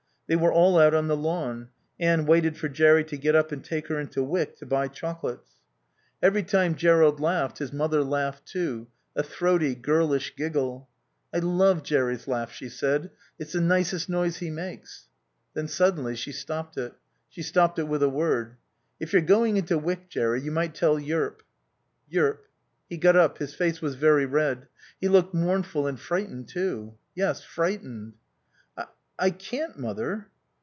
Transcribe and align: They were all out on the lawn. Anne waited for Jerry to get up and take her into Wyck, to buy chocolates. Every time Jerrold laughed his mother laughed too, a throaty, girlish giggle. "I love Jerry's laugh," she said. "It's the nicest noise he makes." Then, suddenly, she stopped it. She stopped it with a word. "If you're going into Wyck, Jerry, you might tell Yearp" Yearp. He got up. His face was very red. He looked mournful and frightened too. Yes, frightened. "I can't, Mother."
They 0.33 0.37
were 0.37 0.53
all 0.53 0.79
out 0.79 0.93
on 0.93 1.07
the 1.09 1.17
lawn. 1.17 1.71
Anne 1.99 2.25
waited 2.25 2.55
for 2.55 2.69
Jerry 2.69 3.03
to 3.03 3.17
get 3.17 3.35
up 3.35 3.51
and 3.51 3.61
take 3.61 3.87
her 3.89 3.99
into 3.99 4.23
Wyck, 4.23 4.55
to 4.59 4.65
buy 4.65 4.87
chocolates. 4.87 5.55
Every 6.23 6.41
time 6.41 6.75
Jerrold 6.75 7.19
laughed 7.19 7.57
his 7.57 7.73
mother 7.73 8.01
laughed 8.01 8.45
too, 8.45 8.87
a 9.13 9.23
throaty, 9.23 9.75
girlish 9.75 10.33
giggle. 10.37 10.87
"I 11.33 11.39
love 11.39 11.83
Jerry's 11.83 12.29
laugh," 12.29 12.53
she 12.53 12.69
said. 12.69 13.11
"It's 13.39 13.51
the 13.51 13.59
nicest 13.59 14.07
noise 14.07 14.37
he 14.37 14.49
makes." 14.49 15.09
Then, 15.53 15.67
suddenly, 15.67 16.15
she 16.15 16.31
stopped 16.31 16.77
it. 16.77 16.93
She 17.27 17.43
stopped 17.43 17.77
it 17.77 17.89
with 17.89 18.01
a 18.01 18.07
word. 18.09 18.55
"If 19.01 19.11
you're 19.11 19.21
going 19.23 19.57
into 19.57 19.77
Wyck, 19.77 20.07
Jerry, 20.07 20.39
you 20.39 20.51
might 20.53 20.73
tell 20.73 20.97
Yearp" 20.97 21.43
Yearp. 22.09 22.47
He 22.89 22.95
got 22.95 23.17
up. 23.17 23.39
His 23.39 23.53
face 23.53 23.81
was 23.81 23.95
very 23.95 24.25
red. 24.25 24.69
He 24.97 25.09
looked 25.09 25.33
mournful 25.33 25.87
and 25.87 25.99
frightened 25.99 26.47
too. 26.47 26.93
Yes, 27.15 27.43
frightened. 27.43 28.13
"I 29.19 29.29
can't, 29.29 29.77
Mother." 29.77 30.29